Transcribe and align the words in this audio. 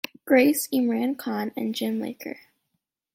Grace, 0.25 0.67
Imran 0.73 1.15
Khan 1.15 1.51
and 1.55 1.75
Jim 1.75 1.99
Laker. 1.99 2.39